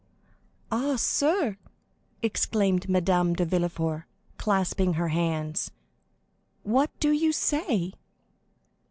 [0.71, 1.57] "Ah, sir,"
[2.23, 4.05] exclaimed Madame de Villefort,
[4.39, 5.69] clasping her hands,
[6.63, 7.93] "what do you say?"